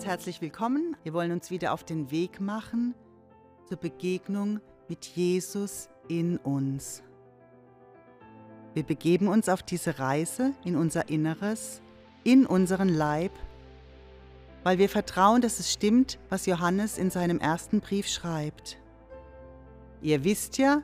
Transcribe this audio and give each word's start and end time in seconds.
ganz 0.00 0.08
herzlich 0.08 0.40
willkommen. 0.40 0.96
Wir 1.02 1.12
wollen 1.12 1.30
uns 1.30 1.50
wieder 1.50 1.74
auf 1.74 1.84
den 1.84 2.10
Weg 2.10 2.40
machen 2.40 2.94
zur 3.68 3.76
Begegnung 3.76 4.60
mit 4.88 5.04
Jesus 5.04 5.90
in 6.08 6.38
uns. 6.38 7.02
Wir 8.72 8.82
begeben 8.82 9.28
uns 9.28 9.50
auf 9.50 9.62
diese 9.62 9.98
Reise 9.98 10.54
in 10.64 10.74
unser 10.74 11.10
Inneres, 11.10 11.82
in 12.24 12.46
unseren 12.46 12.88
Leib, 12.88 13.32
weil 14.62 14.78
wir 14.78 14.88
vertrauen, 14.88 15.42
dass 15.42 15.60
es 15.60 15.70
stimmt, 15.70 16.18
was 16.30 16.46
Johannes 16.46 16.96
in 16.96 17.10
seinem 17.10 17.38
ersten 17.38 17.80
Brief 17.80 18.08
schreibt. 18.08 18.78
Ihr 20.00 20.24
wisst 20.24 20.56
ja, 20.56 20.82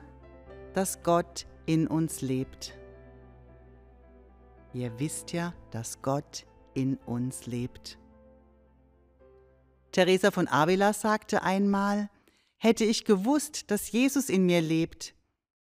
dass 0.75 1.01
Gott 1.01 1.47
in 1.65 1.87
uns 1.87 2.21
lebt. 2.21 2.77
Ihr 4.75 4.91
wisst 4.99 5.33
ja, 5.33 5.55
dass 5.71 6.03
Gott 6.03 6.45
in 6.75 6.97
uns 7.07 7.47
lebt. 7.47 7.97
Teresa 9.91 10.31
von 10.31 10.47
Avila 10.47 10.93
sagte 10.93 11.43
einmal, 11.43 12.09
hätte 12.57 12.85
ich 12.85 13.05
gewusst, 13.05 13.71
dass 13.71 13.91
Jesus 13.91 14.29
in 14.29 14.45
mir 14.45 14.61
lebt, 14.61 15.13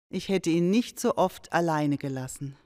ich 0.10 0.30
hätte 0.30 0.50
ihn 0.50 0.70
nicht 0.70 1.00
so 1.00 1.16
oft 1.16 1.54
alleine 1.54 1.98
gelassen. 1.98 2.58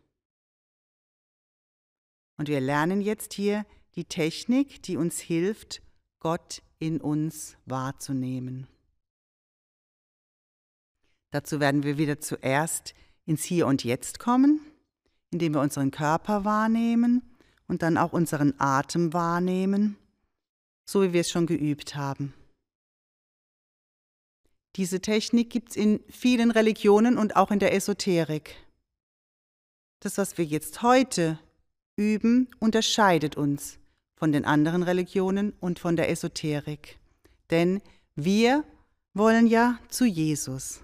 Und 2.38 2.50
wir 2.50 2.60
lernen 2.60 3.02
jetzt 3.02 3.34
hier 3.34 3.66
die 3.96 4.06
Technik, 4.06 4.82
die 4.84 4.98
uns 4.98 5.20
hilft, 5.20 5.82
Gott 6.20 6.62
in 6.80 7.00
uns 7.00 7.56
wahrzunehmen. 7.66 8.68
Dazu 11.32 11.60
werden 11.60 11.84
wir 11.84 11.98
wieder 11.98 12.20
zuerst 12.20 12.94
ins 13.26 13.44
Hier 13.44 13.68
und 13.68 13.84
Jetzt 13.84 14.20
kommen, 14.20 14.60
indem 15.32 15.54
wir 15.54 15.62
unseren 15.62 15.92
Körper 15.92 16.46
wahrnehmen 16.46 17.22
und 17.68 17.82
dann 17.82 17.98
auch 17.98 18.14
unseren 18.14 18.54
Atem 18.58 19.14
wahrnehmen, 19.14 19.98
so 20.86 21.02
wie 21.04 21.14
wir 21.14 21.22
es 21.22 21.30
schon 21.30 21.48
geübt 21.48 21.96
haben. 21.96 22.34
Diese 24.76 25.00
Technik 25.00 25.50
gibt 25.50 25.72
es 25.72 25.76
in 25.76 26.04
vielen 26.10 26.52
Religionen 26.52 27.18
und 27.18 27.36
auch 27.36 27.52
in 27.52 27.60
der 27.60 27.74
Esoterik. 27.74 28.56
Das, 30.02 30.18
was 30.18 30.38
wir 30.38 30.46
jetzt 30.46 30.82
heute 30.82 31.40
üben, 31.96 32.50
unterscheidet 32.60 33.38
uns 33.38 33.80
von 34.16 34.32
den 34.32 34.46
anderen 34.46 34.84
Religionen 34.84 35.54
und 35.60 35.80
von 35.80 35.96
der 35.96 36.10
Esoterik. 36.10 37.00
Denn 37.50 37.82
wir 38.16 38.64
wollen 39.14 39.48
ja 39.48 39.80
zu 39.90 40.06
Jesus. 40.06 40.82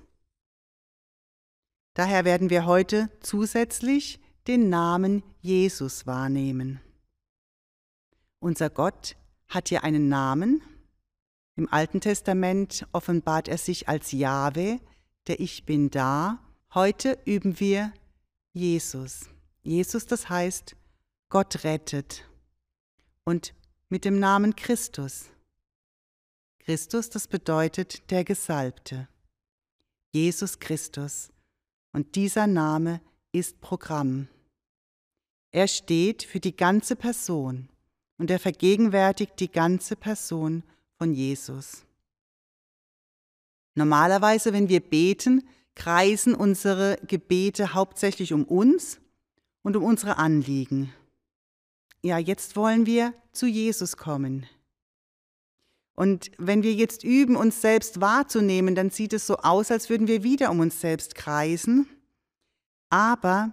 Daher 1.94 2.24
werden 2.24 2.50
wir 2.50 2.66
heute 2.66 3.10
zusätzlich 3.20 4.20
den 4.48 4.70
Namen 4.70 5.24
Jesus 5.42 6.08
wahrnehmen. 6.08 6.80
Unser 8.40 8.70
Gott 8.70 9.18
hat 9.52 9.70
ja 9.70 9.82
einen 9.82 10.08
Namen. 10.08 10.62
Im 11.56 11.72
Alten 11.72 12.00
Testament 12.00 12.88
offenbart 12.94 13.48
er 13.48 13.58
sich 13.58 13.90
als 13.90 14.14
Jahwe, 14.14 14.80
der 15.28 15.40
Ich 15.40 15.66
bin 15.66 15.92
da. 15.92 16.40
Heute 16.74 17.20
üben 17.26 17.60
wir 17.60 17.94
Jesus. 18.54 19.30
Jesus, 19.62 20.08
das 20.08 20.30
heißt, 20.30 20.76
Gott 21.30 21.64
rettet. 21.66 22.24
Und 23.26 23.54
mit 23.90 24.06
dem 24.06 24.20
Namen 24.20 24.56
Christus. 24.56 25.26
Christus, 26.60 27.10
das 27.10 27.28
bedeutet 27.28 28.10
der 28.10 28.24
Gesalbte. 28.24 29.10
Jesus 30.14 30.60
Christus. 30.60 31.30
Und 31.92 32.16
dieser 32.16 32.48
Name 32.48 33.02
ist 33.34 33.60
Programm. 33.60 34.30
Er 35.52 35.68
steht 35.68 36.24
für 36.24 36.40
die 36.40 36.56
ganze 36.56 36.96
Person 36.96 37.68
und 38.22 38.30
er 38.30 38.38
vergegenwärtigt 38.38 39.40
die 39.40 39.52
ganze 39.52 39.96
Person 39.96 40.62
von 41.00 41.12
Jesus. 41.12 41.86
Normalerweise, 43.74 44.54
wenn 44.54 44.70
wir 44.70 44.80
beten, 44.80 45.42
kreisen 45.74 46.36
unsere 46.36 47.00
Gebete 47.08 47.74
hauptsächlich 47.74 48.32
um 48.32 48.44
uns 48.44 49.00
und 49.64 49.76
um 49.76 49.84
unsere 49.84 50.20
Anliegen. 50.20 50.94
Ja, 52.04 52.20
jetzt 52.20 52.56
wollen 52.56 52.86
wir 52.86 53.16
zu 53.32 53.48
Jesus 53.48 53.98
kommen. 53.98 54.46
Und 55.96 56.30
wenn 56.38 56.62
wir 56.62 56.74
jetzt 56.76 57.04
üben, 57.04 57.36
uns 57.36 57.60
selbst 57.60 58.02
wahrzunehmen, 58.02 58.76
dann 58.76 58.92
sieht 58.92 59.14
es 59.14 59.26
so 59.26 59.38
aus, 59.38 59.72
als 59.72 59.90
würden 59.90 60.08
wir 60.08 60.22
wieder 60.22 60.52
um 60.52 60.60
uns 60.60 60.80
selbst 60.80 61.16
kreisen. 61.16 61.90
Aber 62.92 63.52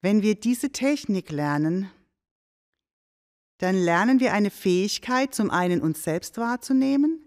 wenn 0.00 0.22
wir 0.22 0.36
diese 0.36 0.70
Technik 0.70 1.32
lernen, 1.32 1.90
dann 3.60 3.76
lernen 3.76 4.20
wir 4.20 4.32
eine 4.32 4.50
Fähigkeit, 4.50 5.34
zum 5.34 5.50
einen 5.50 5.82
uns 5.82 6.02
selbst 6.02 6.38
wahrzunehmen, 6.38 7.20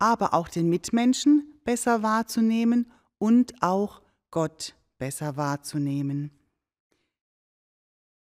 aber 0.00 0.34
auch 0.34 0.48
den 0.48 0.68
Mitmenschen 0.68 1.60
besser 1.64 2.02
wahrzunehmen 2.02 2.90
und 3.18 3.62
auch 3.62 4.02
Gott 4.32 4.74
besser 4.98 5.36
wahrzunehmen. 5.36 6.32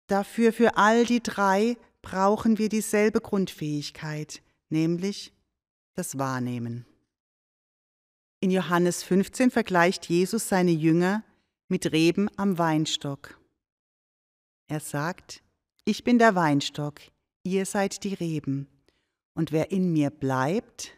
Dafür 0.06 0.54
für 0.54 0.78
all 0.78 1.04
die 1.04 1.22
drei 1.22 1.76
brauchen 2.00 2.56
wir 2.56 2.70
dieselbe 2.70 3.20
Grundfähigkeit, 3.20 4.42
nämlich 4.70 5.34
das 5.92 6.18
Wahrnehmen. 6.18 6.86
In 8.40 8.50
Johannes 8.50 9.02
15 9.02 9.50
vergleicht 9.50 10.08
Jesus 10.08 10.48
seine 10.48 10.70
Jünger 10.70 11.22
mit 11.68 11.92
Reben 11.92 12.30
am 12.38 12.56
Weinstock. 12.56 13.38
Er 14.68 14.80
sagt, 14.80 15.42
ich 15.84 16.02
bin 16.02 16.18
der 16.18 16.34
Weinstock, 16.34 17.00
ihr 17.44 17.66
seid 17.66 18.04
die 18.04 18.14
Reben, 18.14 18.68
und 19.34 19.52
wer 19.52 19.70
in 19.70 19.92
mir 19.92 20.10
bleibt, 20.10 20.92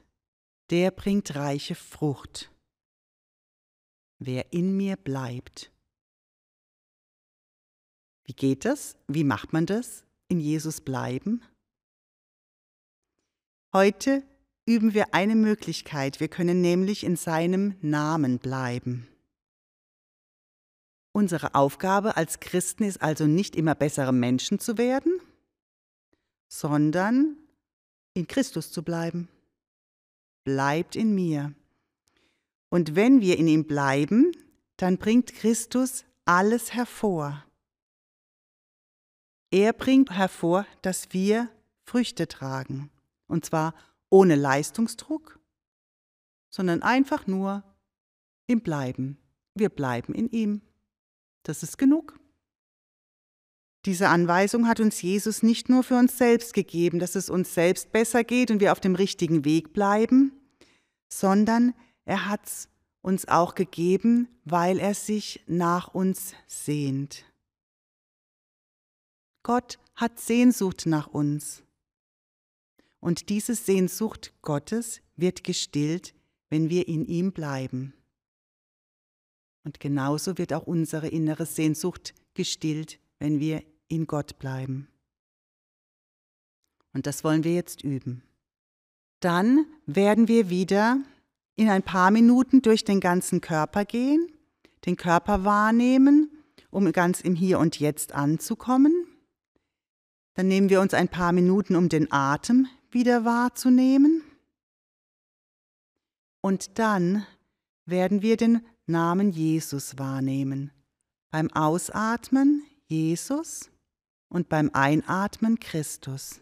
der 0.70 0.90
bringt 0.90 1.34
reiche 1.34 1.74
Frucht. 1.74 2.50
Wer 4.18 4.52
in 4.52 4.76
mir 4.76 4.96
bleibt. 4.96 5.70
Wie 8.24 8.32
geht 8.32 8.64
das? 8.64 8.96
Wie 9.06 9.24
macht 9.24 9.52
man 9.52 9.66
das? 9.66 10.04
In 10.28 10.40
Jesus 10.40 10.80
bleiben? 10.80 11.42
Heute 13.72 14.22
üben 14.66 14.94
wir 14.94 15.14
eine 15.14 15.34
Möglichkeit. 15.34 16.20
Wir 16.20 16.28
können 16.28 16.60
nämlich 16.60 17.04
in 17.04 17.16
seinem 17.16 17.76
Namen 17.82 18.38
bleiben. 18.38 19.08
Unsere 21.12 21.54
Aufgabe 21.54 22.16
als 22.16 22.40
Christen 22.40 22.84
ist 22.84 23.02
also 23.02 23.26
nicht 23.26 23.54
immer 23.54 23.74
bessere 23.74 24.12
Menschen 24.12 24.58
zu 24.58 24.78
werden, 24.78 25.20
sondern 26.54 27.36
in 28.12 28.28
Christus 28.28 28.70
zu 28.70 28.84
bleiben. 28.84 29.28
Bleibt 30.44 30.94
in 30.94 31.12
mir. 31.12 31.52
Und 32.68 32.94
wenn 32.94 33.20
wir 33.20 33.38
in 33.38 33.48
ihm 33.48 33.66
bleiben, 33.66 34.30
dann 34.76 34.96
bringt 34.96 35.34
Christus 35.34 36.04
alles 36.24 36.72
hervor. 36.72 37.44
Er 39.50 39.72
bringt 39.72 40.12
hervor, 40.12 40.64
dass 40.82 41.12
wir 41.12 41.50
Früchte 41.82 42.28
tragen. 42.28 42.88
Und 43.26 43.44
zwar 43.44 43.74
ohne 44.08 44.36
Leistungsdruck, 44.36 45.40
sondern 46.50 46.82
einfach 46.82 47.26
nur 47.26 47.64
im 48.46 48.60
Bleiben. 48.60 49.18
Wir 49.54 49.70
bleiben 49.70 50.14
in 50.14 50.30
ihm. 50.30 50.62
Das 51.42 51.64
ist 51.64 51.78
genug. 51.78 52.16
Diese 53.86 54.08
Anweisung 54.08 54.66
hat 54.66 54.80
uns 54.80 55.02
Jesus 55.02 55.42
nicht 55.42 55.68
nur 55.68 55.82
für 55.82 55.96
uns 55.96 56.16
selbst 56.16 56.54
gegeben, 56.54 56.98
dass 56.98 57.16
es 57.16 57.28
uns 57.28 57.52
selbst 57.52 57.92
besser 57.92 58.24
geht 58.24 58.50
und 58.50 58.60
wir 58.60 58.72
auf 58.72 58.80
dem 58.80 58.94
richtigen 58.94 59.44
Weg 59.44 59.74
bleiben, 59.74 60.32
sondern 61.08 61.74
er 62.06 62.28
hat 62.28 62.46
es 62.46 62.68
uns 63.02 63.28
auch 63.28 63.54
gegeben, 63.54 64.28
weil 64.44 64.78
er 64.78 64.94
sich 64.94 65.44
nach 65.46 65.92
uns 65.92 66.32
sehnt. 66.46 67.24
Gott 69.42 69.78
hat 69.94 70.18
Sehnsucht 70.18 70.86
nach 70.86 71.08
uns. 71.08 71.62
Und 73.00 73.28
diese 73.28 73.54
Sehnsucht 73.54 74.32
Gottes 74.40 75.02
wird 75.16 75.44
gestillt, 75.44 76.14
wenn 76.48 76.70
wir 76.70 76.88
in 76.88 77.04
ihm 77.04 77.32
bleiben. 77.32 77.92
Und 79.62 79.80
genauso 79.80 80.38
wird 80.38 80.54
auch 80.54 80.66
unsere 80.66 81.08
innere 81.08 81.44
Sehnsucht 81.44 82.14
gestillt, 82.32 82.98
wenn 83.18 83.40
wir 83.40 83.62
in 83.88 84.06
Gott 84.06 84.38
bleiben. 84.38 84.88
Und 86.92 87.06
das 87.06 87.24
wollen 87.24 87.44
wir 87.44 87.54
jetzt 87.54 87.82
üben. 87.82 88.22
Dann 89.20 89.66
werden 89.86 90.28
wir 90.28 90.48
wieder 90.48 90.98
in 91.56 91.68
ein 91.68 91.82
paar 91.82 92.10
Minuten 92.10 92.62
durch 92.62 92.84
den 92.84 93.00
ganzen 93.00 93.40
Körper 93.40 93.84
gehen, 93.84 94.28
den 94.86 94.96
Körper 94.96 95.44
wahrnehmen, 95.44 96.30
um 96.70 96.90
ganz 96.92 97.20
im 97.20 97.34
Hier 97.34 97.58
und 97.58 97.78
Jetzt 97.78 98.12
anzukommen. 98.12 99.06
Dann 100.34 100.48
nehmen 100.48 100.68
wir 100.68 100.80
uns 100.80 100.94
ein 100.94 101.08
paar 101.08 101.32
Minuten, 101.32 101.76
um 101.76 101.88
den 101.88 102.10
Atem 102.10 102.66
wieder 102.90 103.24
wahrzunehmen. 103.24 104.22
Und 106.40 106.78
dann 106.78 107.24
werden 107.86 108.22
wir 108.22 108.36
den 108.36 108.64
Namen 108.86 109.30
Jesus 109.30 109.98
wahrnehmen. 109.98 110.72
Beim 111.30 111.50
Ausatmen 111.52 112.64
Jesus 112.86 113.70
und 114.28 114.48
beim 114.48 114.70
Einatmen 114.72 115.60
Christus. 115.60 116.40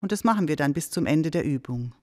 Und 0.00 0.12
das 0.12 0.24
machen 0.24 0.48
wir 0.48 0.56
dann 0.56 0.74
bis 0.74 0.90
zum 0.90 1.06
Ende 1.06 1.30
der 1.30 1.44
Übung. 1.44 1.94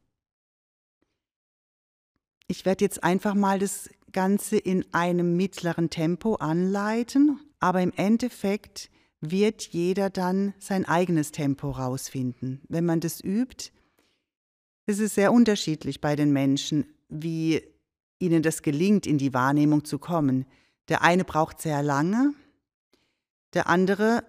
Ich 2.48 2.66
werde 2.66 2.84
jetzt 2.84 3.04
einfach 3.04 3.36
mal 3.36 3.60
das 3.60 3.90
Ganze 4.12 4.58
in 4.58 4.86
einem 4.94 5.38
mittleren 5.38 5.90
Tempo 5.90 6.36
anleiten, 6.36 7.40
aber 7.60 7.82
im 7.82 7.94
Endeffekt 7.96 8.90
wird 9.22 9.68
jeder 9.68 10.10
dann 10.10 10.54
sein 10.60 10.86
eigenes 10.86 11.32
Tempo 11.32 11.70
rausfinden. 11.70 12.62
Wenn 12.68 12.86
man 12.86 13.00
das 13.00 13.24
übt, 13.24 13.72
ist 14.88 15.00
es 15.00 15.16
sehr 15.16 15.32
unterschiedlich 15.32 16.02
bei 16.02 16.16
den 16.16 16.34
Menschen, 16.34 16.86
wie 17.08 17.62
ihnen 18.20 18.44
das 18.44 18.62
gelingt, 18.62 19.06
in 19.06 19.18
die 19.18 19.34
Wahrnehmung 19.34 19.86
zu 19.86 20.00
kommen. 20.00 20.46
Der 20.90 21.04
eine 21.04 21.24
braucht 21.24 21.62
sehr 21.62 21.84
lange, 21.84 22.34
der 23.54 23.68
andere 23.68 24.24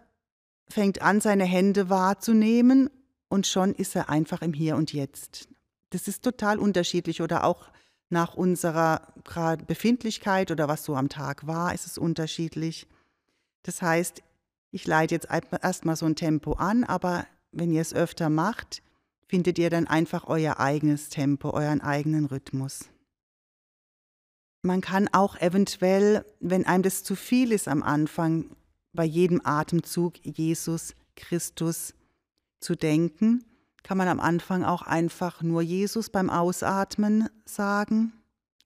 fängt 0.68 1.02
an, 1.02 1.20
seine 1.20 1.44
Hände 1.44 1.90
wahrzunehmen 1.90 2.90
und 3.28 3.46
schon 3.46 3.74
ist 3.74 3.94
er 3.94 4.08
einfach 4.08 4.42
im 4.42 4.52
Hier 4.52 4.76
und 4.76 4.92
Jetzt. 4.92 5.48
Das 5.90 6.08
ist 6.08 6.22
total 6.22 6.58
unterschiedlich 6.58 7.20
oder 7.20 7.44
auch 7.44 7.70
nach 8.08 8.34
unserer 8.34 9.12
Befindlichkeit 9.66 10.50
oder 10.50 10.68
was 10.68 10.84
so 10.84 10.96
am 10.96 11.08
Tag 11.08 11.46
war, 11.46 11.74
ist 11.74 11.86
es 11.86 11.98
unterschiedlich. 11.98 12.86
Das 13.62 13.80
heißt, 13.80 14.22
ich 14.70 14.86
leite 14.86 15.14
jetzt 15.14 15.28
erstmal 15.62 15.96
so 15.96 16.06
ein 16.06 16.16
Tempo 16.16 16.52
an, 16.54 16.84
aber 16.84 17.26
wenn 17.52 17.72
ihr 17.72 17.80
es 17.80 17.94
öfter 17.94 18.28
macht, 18.28 18.82
findet 19.28 19.58
ihr 19.58 19.70
dann 19.70 19.86
einfach 19.86 20.26
euer 20.26 20.60
eigenes 20.60 21.08
Tempo, 21.08 21.50
euren 21.50 21.80
eigenen 21.80 22.26
Rhythmus. 22.26 22.90
Man 24.62 24.80
kann 24.80 25.08
auch 25.12 25.36
eventuell, 25.40 26.24
wenn 26.40 26.66
einem 26.66 26.82
das 26.82 27.02
zu 27.02 27.16
viel 27.16 27.50
ist 27.50 27.66
am 27.66 27.82
Anfang, 27.82 28.54
bei 28.92 29.04
jedem 29.04 29.40
Atemzug 29.44 30.14
Jesus 30.24 30.94
Christus 31.16 31.94
zu 32.60 32.74
denken, 32.76 33.44
kann 33.82 33.98
man 33.98 34.08
am 34.08 34.20
Anfang 34.20 34.64
auch 34.64 34.82
einfach 34.82 35.42
nur 35.42 35.62
Jesus 35.62 36.10
beim 36.10 36.30
Ausatmen 36.30 37.28
sagen, 37.44 38.12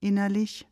innerlich. 0.00 0.67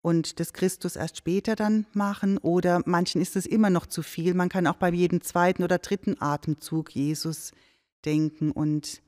Und 0.00 0.38
das 0.38 0.52
Christus 0.52 0.94
erst 0.94 1.16
später 1.16 1.56
dann 1.56 1.86
machen. 1.92 2.38
Oder 2.38 2.82
manchen 2.86 3.20
ist 3.20 3.34
es 3.34 3.46
immer 3.46 3.70
noch 3.70 3.86
zu 3.86 4.02
viel. 4.02 4.34
Man 4.34 4.48
kann 4.48 4.66
auch 4.68 4.76
bei 4.76 4.90
jedem 4.90 5.20
zweiten 5.22 5.64
oder 5.64 5.78
dritten 5.78 6.20
Atemzug 6.20 6.94
Jesus 6.94 7.52
denken 8.04 8.52
und 8.52 9.02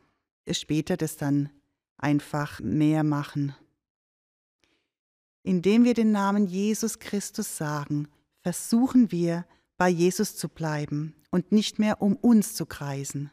später 0.51 0.97
das 0.97 1.17
dann 1.17 1.51
einfach 1.97 2.61
mehr 2.61 3.05
machen. 3.05 3.55
Indem 5.43 5.85
wir 5.85 5.95
den 5.95 6.11
Namen 6.11 6.47
Jesus 6.47 6.99
Christus 6.99 7.57
sagen, 7.57 8.09
versuchen 8.43 9.11
wir, 9.11 9.47
bei 9.77 9.89
Jesus 9.89 10.37
zu 10.37 10.49
bleiben 10.51 11.15
und 11.31 11.53
nicht 11.53 11.79
mehr 11.79 12.03
um 12.03 12.15
uns 12.15 12.55
zu 12.55 12.67
kreisen. 12.67 13.31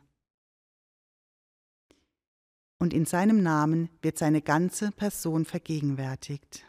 Und 2.79 2.93
in 2.93 3.05
seinem 3.05 3.43
Namen 3.43 3.89
wird 4.01 4.17
seine 4.17 4.41
ganze 4.41 4.91
Person 4.91 5.43
vergegenwärtigt. 5.43 6.65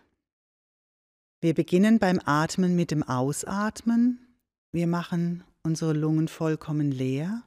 Wir 1.40 1.54
beginnen 1.54 2.00
beim 2.00 2.20
Atmen 2.24 2.74
mit 2.74 2.90
dem 2.90 3.04
Ausatmen. 3.04 4.26
Wir 4.72 4.88
machen 4.88 5.44
unsere 5.62 5.92
Lungen 5.92 6.26
vollkommen 6.26 6.90
leer 6.90 7.44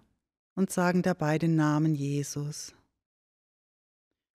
und 0.56 0.72
sagen 0.72 1.02
dabei 1.02 1.38
den 1.38 1.58
Namen 1.58 1.96
Jesus. 1.96 2.74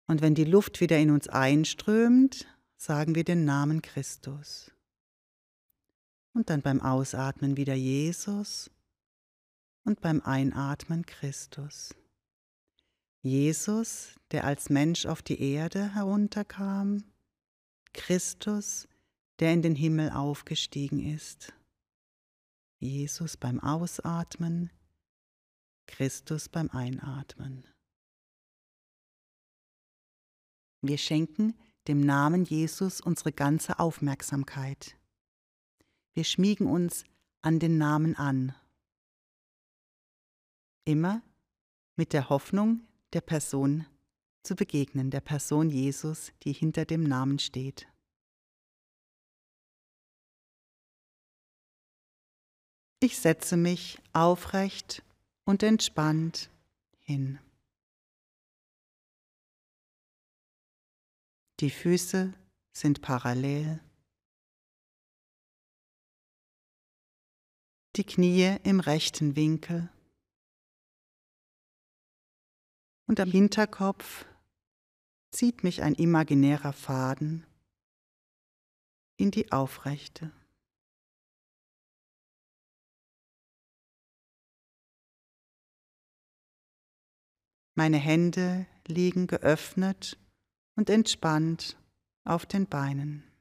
Und 0.07 0.23
wenn 0.23 0.35
die 0.35 0.45
Luft 0.45 0.81
wieder 0.81 0.99
in 0.99 1.11
uns 1.11 1.29
einströmt, 1.29 2.47
sagen 2.77 3.15
wir 3.15 3.25
den 3.25 3.45
Namen 3.45 3.83
Christus. 3.83 4.72
Und 6.34 6.50
dann 6.50 6.62
beim 6.62 6.81
Ausatmen 6.81 7.56
wieder 7.56 7.75
Jesus 7.75 8.70
und 9.84 10.00
beim 10.00 10.20
Einatmen 10.23 11.05
Christus. 11.05 11.94
Jesus, 13.20 14.17
der 14.31 14.44
als 14.44 14.70
Mensch 14.70 15.06
auf 15.06 15.23
die 15.23 15.40
Erde 15.40 15.94
herunterkam, 15.94 17.05
Christus, 17.93 18.88
der 19.38 19.52
in 19.52 19.62
den 19.62 19.75
Himmel 19.75 20.11
aufgestiegen 20.11 21.00
ist. 21.00 21.52
Jesus 22.79 23.37
beim 23.37 23.61
Ausatmen, 23.61 24.70
Christus 25.87 26.49
beim 26.49 26.70
Einatmen. 26.70 27.64
Wir 30.81 30.99
schenken 30.99 31.55
dem 31.87 32.00
Namen 32.00 32.44
Jesus 32.44 33.00
unsere 33.00 33.32
ganze 33.32 33.79
Aufmerksamkeit. 33.79 34.96
Wir 36.14 36.25
schmiegen 36.25 36.67
uns 36.67 37.05
an 37.41 37.59
den 37.59 37.79
Namen 37.79 38.17
an. 38.17 38.55
Immer 40.85 41.23
mit 41.97 42.12
der 42.12 42.29
Hoffnung, 42.29 42.81
der 43.12 43.20
Person 43.20 43.87
zu 44.43 44.55
begegnen, 44.56 45.11
der 45.11 45.20
Person 45.20 45.70
Jesus, 45.70 46.32
die 46.43 46.53
hinter 46.53 46.85
dem 46.85 47.05
Namen 47.05 47.38
steht. 47.38 47.87
Ich 53.00 53.19
setze 53.19 53.56
mich 53.56 53.99
aufrecht 54.12 55.03
und 55.44 55.62
entspannt 55.62 56.50
hin. 57.00 57.38
Die 61.61 61.70
Füße 61.70 62.32
sind 62.73 63.03
parallel. 63.03 63.81
Die 67.97 68.05
Knie 68.05 68.56
im 68.65 68.81
rechten 68.81 69.37
Winkel. 69.37 69.91
Und 73.06 73.21
am 73.21 73.31
Hinterkopf 73.31 74.25
zieht 75.31 75.62
mich 75.62 75.83
ein 75.83 75.94
imaginärer 75.94 76.73
Faden 76.73 77.47
in 79.19 79.31
die 79.31 79.53
Aufrechte. 79.53 80.33
Meine 87.75 87.99
Hände 87.99 88.67
liegen 88.87 89.27
geöffnet 89.27 90.19
und 90.77 90.89
entspannt 90.89 91.77
auf 92.25 92.47
den 92.47 92.67
Beinen. 92.67 93.31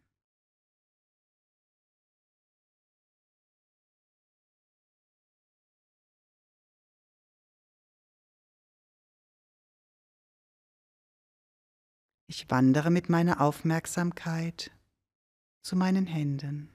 Ich 12.34 12.50
wandere 12.50 12.92
mit 12.92 13.10
meiner 13.10 13.42
Aufmerksamkeit 13.42 14.72
zu 15.64 15.76
meinen 15.76 16.08
Händen. 16.08 16.70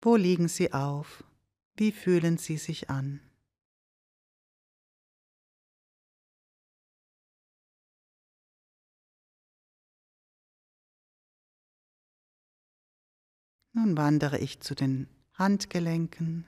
Wo 0.00 0.16
liegen 0.16 0.48
sie 0.48 0.72
auf? 0.72 1.22
Wie 1.76 1.92
fühlen 1.92 2.38
sie 2.38 2.56
sich 2.56 2.90
an? 2.90 3.20
Nun 13.72 13.96
wandere 13.96 14.38
ich 14.38 14.60
zu 14.60 14.74
den 14.74 15.08
Handgelenken, 15.32 16.46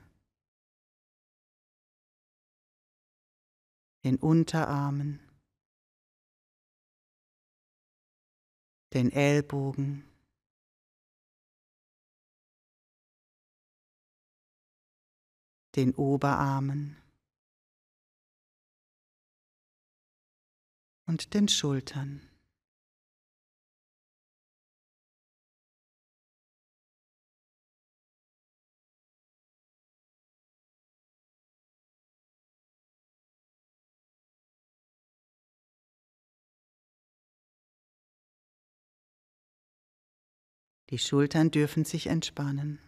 den 4.05 4.17
Unterarmen, 4.17 5.21
den 8.93 9.11
Ellbogen, 9.11 10.05
den 15.75 15.95
Oberarmen. 15.95 16.97
Und 21.07 21.35
den 21.35 21.49
Schultern. 21.49 22.34
Die 40.95 41.01
Schultern 41.01 41.51
dürfen 41.51 41.85
sich 41.85 42.07
entspannen. 42.07 42.79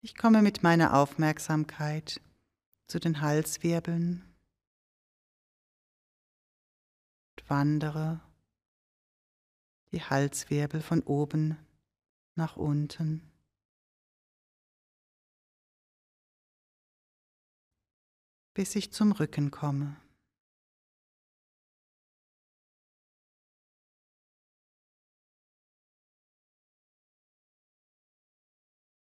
Ich 0.00 0.16
komme 0.16 0.40
mit 0.40 0.62
meiner 0.62 0.94
Aufmerksamkeit 0.94 2.20
zu 2.86 3.00
den 3.00 3.20
Halswirbeln 3.20 4.22
und 7.32 7.50
wandere 7.50 8.20
die 9.90 10.02
Halswirbel 10.02 10.80
von 10.80 11.02
oben 11.02 11.58
nach 12.36 12.56
unten. 12.56 13.27
Bis 18.58 18.74
ich 18.74 18.90
zum 18.90 19.12
Rücken 19.12 19.52
komme. 19.52 19.94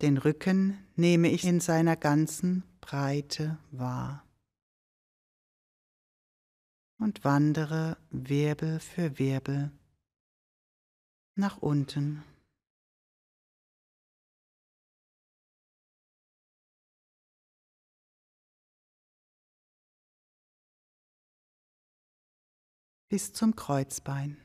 Den 0.03 0.19
Rücken 0.19 0.85
nehme 0.97 1.31
ich 1.31 1.45
in 1.45 1.61
seiner 1.61 1.95
ganzen 1.95 2.65
Breite 2.81 3.61
wahr 3.71 4.27
und 6.99 7.23
wandere 7.23 7.97
Wirbel 8.11 8.81
für 8.81 9.21
Wirbel 9.21 9.71
nach 11.37 11.59
unten. 11.59 12.25
Bis 23.09 23.33
zum 23.33 23.57
Kreuzbein. 23.57 24.37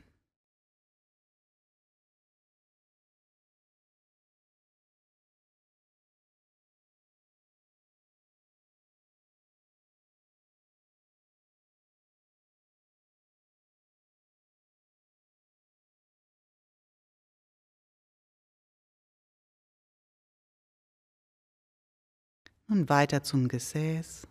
Und 22.66 22.88
weiter 22.88 23.22
zum 23.22 23.48
Gesäß. 23.48 24.26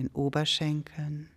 Den 0.00 0.08
Oberschenkeln. 0.14 1.28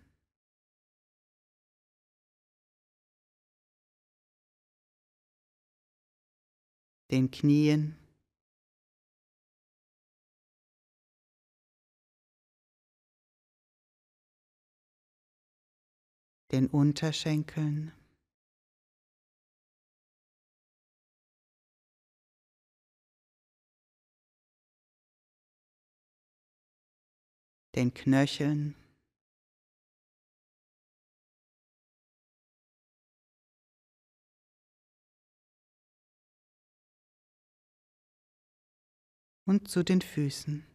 Den 7.10 7.30
Knien. 7.30 7.98
Den 16.50 16.68
Unterschenkeln. 16.68 17.92
Den 27.74 27.92
Knöcheln. 27.92 28.74
Und 39.46 39.68
zu 39.68 39.82
den 39.82 40.00
Füßen. 40.00 40.73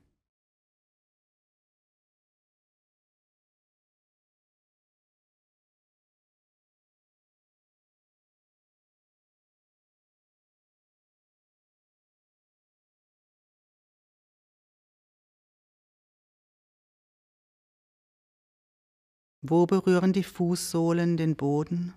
Wo 19.41 19.65
berühren 19.65 20.11
die 20.11 20.23
Fußsohlen 20.23 21.15
den 21.15 21.37
Boden? 21.37 21.93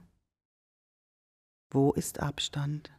Wo 1.71 1.93
ist 1.93 2.21
Abstand? 2.21 2.93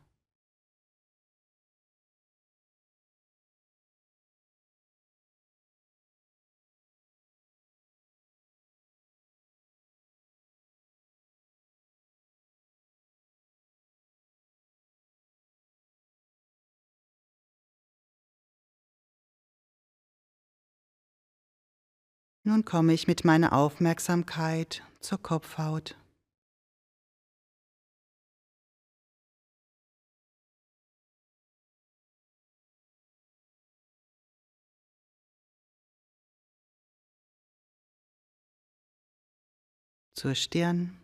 Nun 22.45 22.65
komme 22.65 22.91
ich 22.91 23.07
mit 23.07 23.23
meiner 23.23 23.53
Aufmerksamkeit 23.53 24.83
zur 24.99 25.17
Kopfhaut. 25.17 25.95
Zur 40.15 40.35
Stirn. 40.35 40.97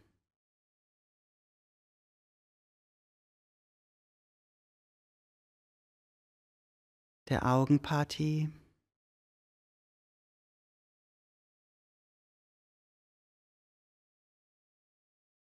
Der 7.30 7.46
Augenpartie. 7.46 8.50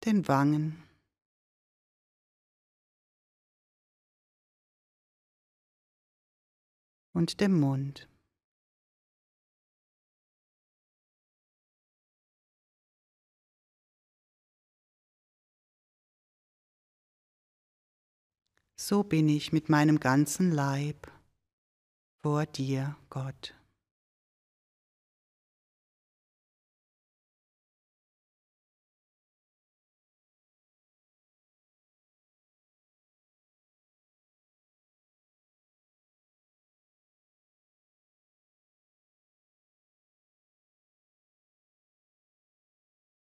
Den 0.06 0.28
Wangen. 0.28 0.84
und 7.14 7.42
dem 7.42 7.60
Mund. 7.60 8.08
So 18.76 19.04
bin 19.04 19.30
ich 19.30 19.54
mit 19.54 19.70
meinem 19.70 20.00
ganzen 20.00 20.52
Leib 20.52 21.12
vor 22.24 22.46
dir, 22.46 22.98
Gott. 23.10 23.61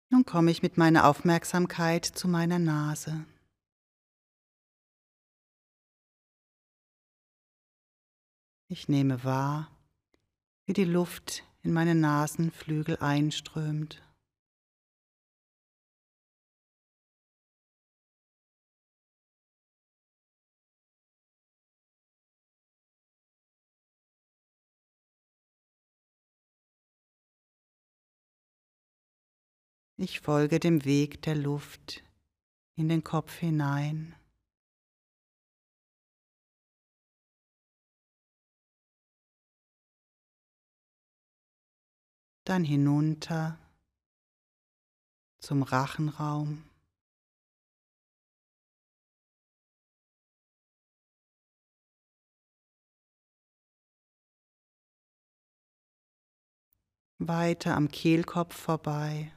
Nun 0.09 0.23
komme 0.25 0.51
ich 0.51 0.61
mit 0.61 0.77
meiner 0.77 1.07
Aufmerksamkeit 1.07 2.05
zu 2.05 2.27
meiner 2.27 2.59
Nase. 2.59 3.25
Ich 8.67 8.87
nehme 8.87 9.23
wahr, 9.23 9.71
wie 10.65 10.73
die 10.73 10.85
Luft 10.85 11.43
in 11.61 11.73
meine 11.73 11.95
Nasenflügel 11.95 12.97
einströmt. 12.97 14.04
Ich 29.97 30.19
folge 30.19 30.59
dem 30.59 30.83
Weg 30.83 31.21
der 31.21 31.35
Luft 31.35 32.03
in 32.75 32.89
den 32.89 33.01
Kopf 33.01 33.33
hinein. 33.37 34.13
Dann 42.43 42.65
hinunter 42.65 43.57
zum 45.39 45.63
Rachenraum. 45.63 46.69
Weiter 57.17 57.75
am 57.77 57.87
Kehlkopf 57.87 58.53
vorbei. 58.55 59.34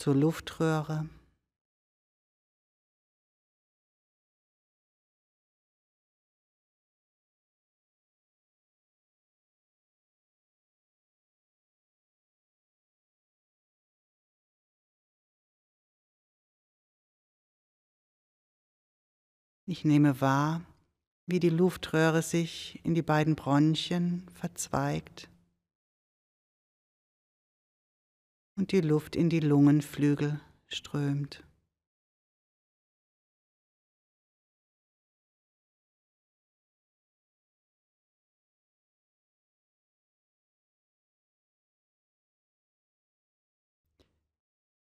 Zur 0.00 0.14
Luftröhre. 0.14 1.06
Ich 19.66 19.84
nehme 19.84 20.20
wahr, 20.22 20.62
wie 21.26 21.40
die 21.40 21.50
Luftröhre 21.50 22.22
sich 22.22 22.80
in 22.84 22.94
die 22.94 23.02
beiden 23.02 23.36
Bronchien 23.36 24.26
verzweigt 24.32 25.29
und 28.60 28.72
die 28.72 28.82
Luft 28.82 29.16
in 29.16 29.30
die 29.30 29.40
Lungenflügel 29.40 30.38
strömt. 30.66 31.42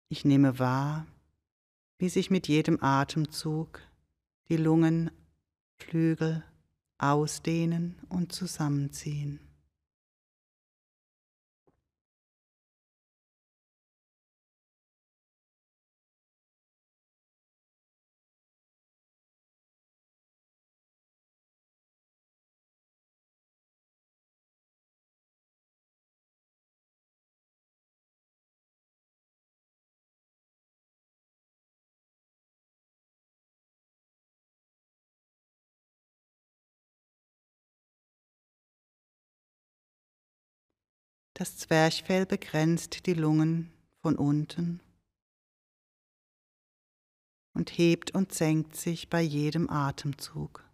Ich 0.09 0.25
nehme 0.25 0.59
wahr, 0.59 1.07
wie 1.99 2.09
sich 2.09 2.29
mit 2.29 2.49
jedem 2.49 2.83
Atemzug 2.83 3.79
die 4.49 4.57
Lungenflügel 4.57 6.43
ausdehnen 6.97 7.95
und 8.09 8.33
zusammenziehen. 8.33 9.48
Das 41.39 41.55
Zwerchfell 41.55 42.25
begrenzt 42.25 43.05
die 43.05 43.13
Lungen 43.13 43.71
von 44.01 44.17
unten 44.17 44.81
und 47.53 47.69
hebt 47.77 48.13
und 48.13 48.33
senkt 48.33 48.75
sich 48.75 49.09
bei 49.09 49.21
jedem 49.21 49.69
Atemzug. 49.69 50.65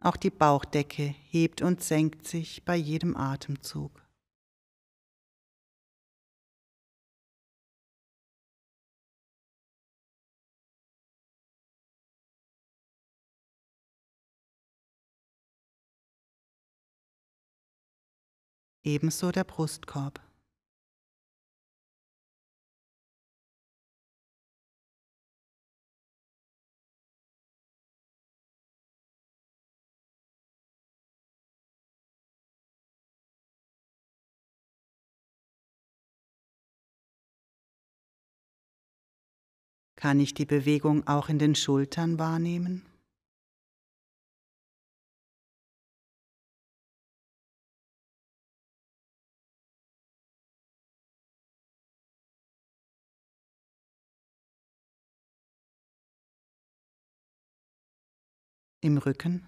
Auch 0.00 0.16
die 0.16 0.30
Bauchdecke 0.30 1.14
hebt 1.28 1.62
und 1.62 1.80
senkt 1.80 2.26
sich 2.26 2.64
bei 2.64 2.74
jedem 2.74 3.16
Atemzug. 3.16 4.01
Ebenso 18.84 19.30
der 19.30 19.44
Brustkorb. 19.44 20.20
Kann 40.02 40.18
ich 40.18 40.34
die 40.34 40.46
Bewegung 40.46 41.06
auch 41.06 41.28
in 41.28 41.38
den 41.38 41.54
Schultern 41.54 42.18
wahrnehmen? 42.18 42.91
Im 58.82 58.98
Rücken. 58.98 59.46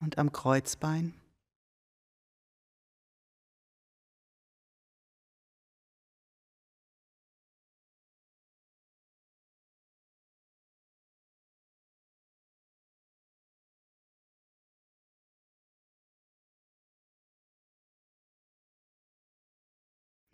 Und 0.00 0.18
am 0.18 0.32
Kreuzbein. 0.32 1.14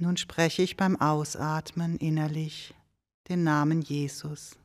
Nun 0.02 0.16
spreche 0.16 0.62
ich 0.62 0.76
beim 0.76 1.00
Ausatmen 1.00 1.96
innerlich 1.96 2.74
den 3.28 3.44
Namen 3.44 3.82
Jesus. 3.82 4.56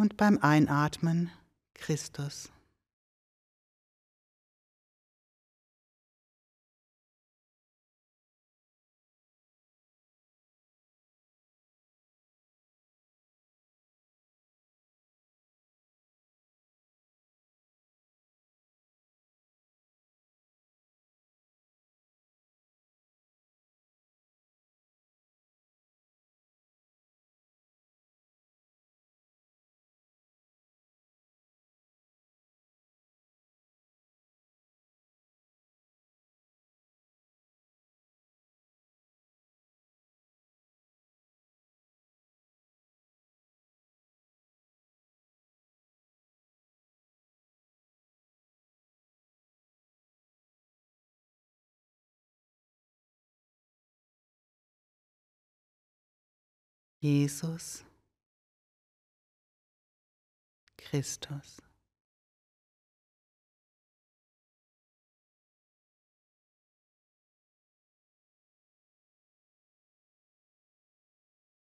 Und 0.00 0.16
beim 0.16 0.38
Einatmen 0.38 1.30
Christus. 1.74 2.50
Jesus, 57.02 57.82
Christus. 60.76 61.62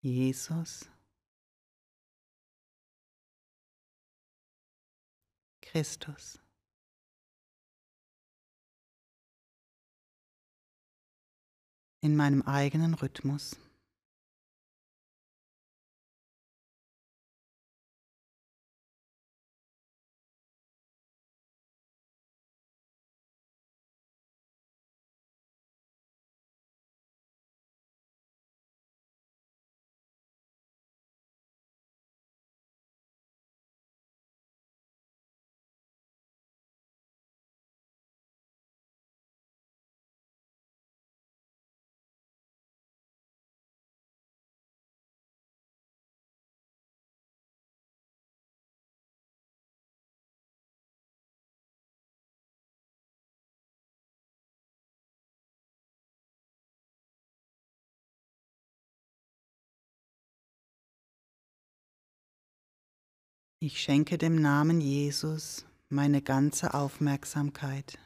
Jesus, 0.03 0.87
Christus. 5.63 6.39
In 12.01 12.15
meinem 12.15 12.43
eigenen 12.43 12.93
Rhythmus. 12.93 13.57
Ich 63.67 63.81
schenke 63.81 64.19
dem 64.19 64.35
Namen 64.35 64.79
Jesus 64.79 65.65
meine 65.89 66.21
ganze 66.21 66.75
Aufmerksamkeit. 66.75 67.97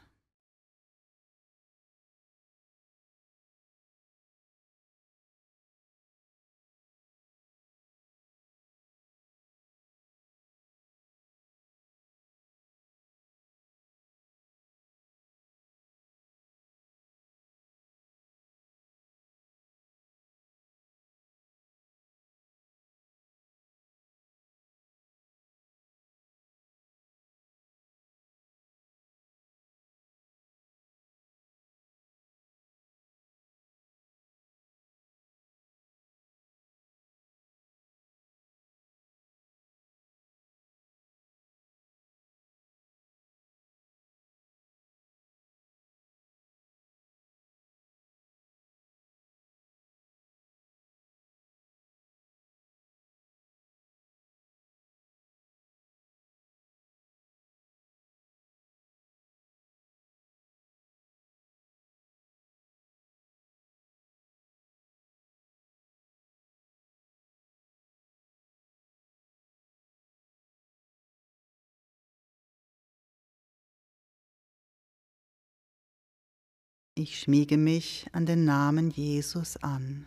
Ich 77.02 77.18
schmiege 77.20 77.56
mich 77.56 78.04
an 78.12 78.26
den 78.26 78.44
Namen 78.44 78.90
Jesus 78.90 79.56
an. 79.62 80.06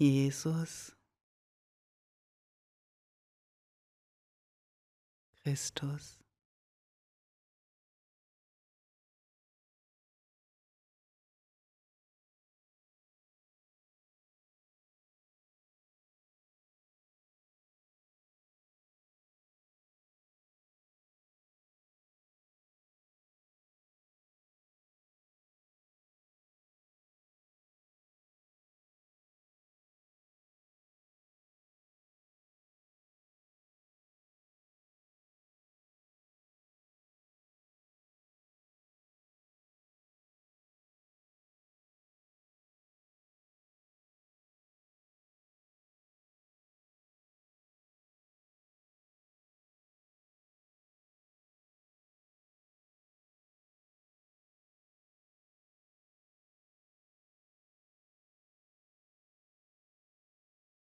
Jesus, 0.00 0.92
Christus. 5.44 6.19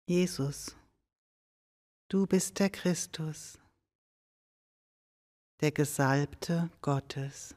Jesus, 0.10 0.76
du 2.10 2.26
bist 2.26 2.58
der 2.58 2.72
Christus, 2.72 3.60
der 5.62 5.72
Gesalbte 5.72 6.72
Gottes. 6.82 7.54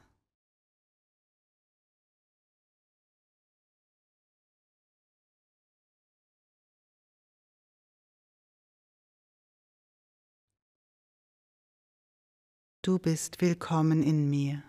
Du 12.83 12.99
bist 12.99 13.41
willkommen 13.41 14.03
in 14.03 14.29
mir. 14.29 14.61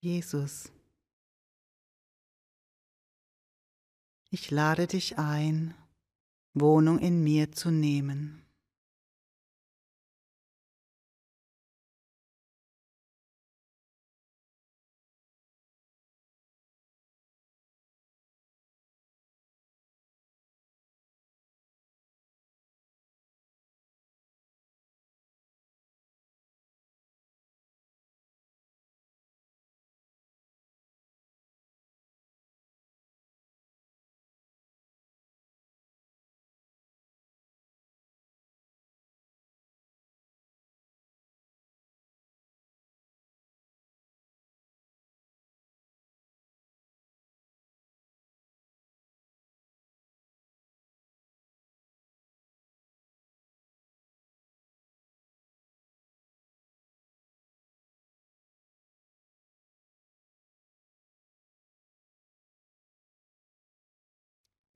Jesus, 0.00 0.70
ich 4.30 4.52
lade 4.52 4.86
dich 4.86 5.18
ein, 5.18 5.74
Wohnung 6.54 7.00
in 7.00 7.24
mir 7.24 7.50
zu 7.50 7.72
nehmen. 7.72 8.47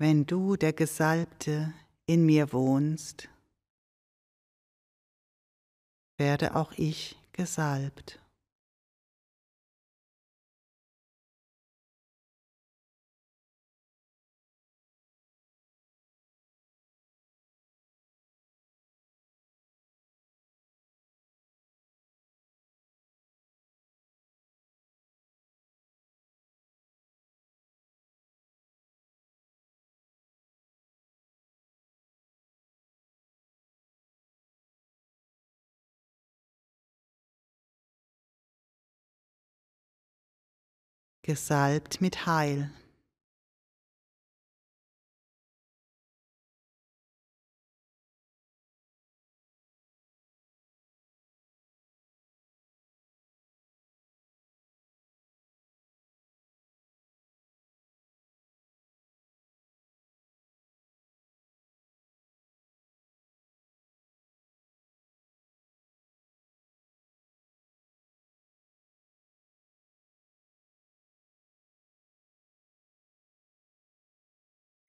Wenn 0.03 0.27
du, 0.27 0.57
der 0.57 0.73
Gesalbte, 0.73 1.73
in 2.07 2.27
mir 2.27 2.53
wohnst, 2.53 3.29
werde 6.17 6.57
auch 6.57 6.73
ich 6.73 7.17
gesalbt. 7.31 8.21
Gesalbt 41.23 42.01
mit 42.01 42.27
Heil. 42.27 42.71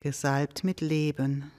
Gesalbt 0.04 0.66
mit 0.66 0.82
Leben. 0.82 1.50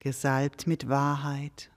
gesalbt 0.00 0.66
mit 0.66 0.90
Wahrheit. 0.90 1.73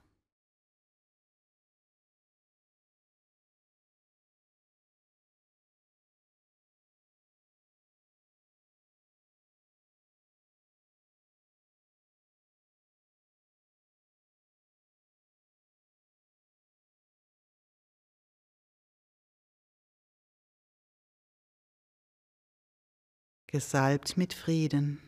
Gesalbt 23.48 24.18
mit 24.18 24.34
Frieden. 24.34 25.02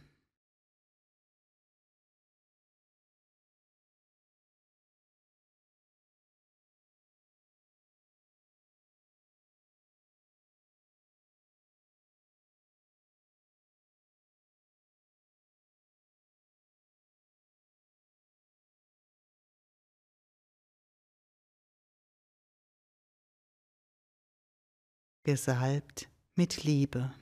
gesalbt 25.29 26.09
mit 26.33 26.63
Liebe. 26.63 27.13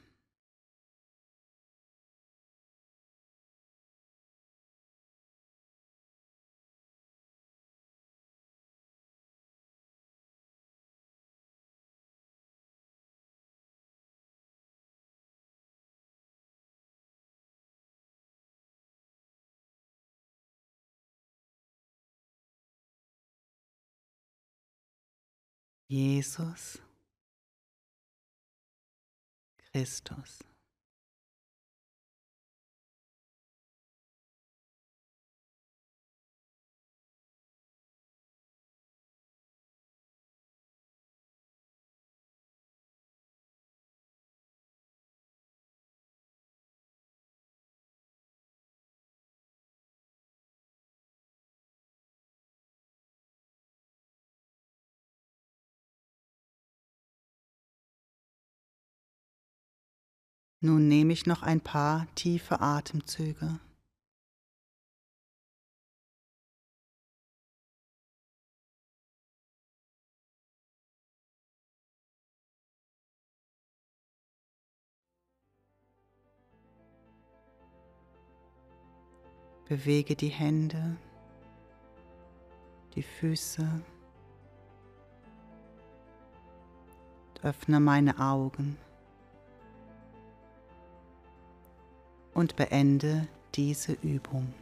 Jesus 25.90 26.78
Christus. 29.72 30.40
Nun 60.60 60.88
nehme 60.88 61.14
ich 61.14 61.28
noch 61.28 61.44
ein 61.44 61.62
paar 61.62 62.08
tiefe 62.16 62.60
Atemzüge. 62.62 63.60
Bewege 79.66 80.16
die 80.16 80.30
Hände, 80.30 80.98
die 82.96 83.04
Füße. 83.04 83.82
Öffne 87.44 87.80
meine 87.80 88.18
Augen. 88.20 88.78
Und 92.38 92.56
beende 92.56 93.28
diese 93.56 93.94
Übung. 94.04 94.54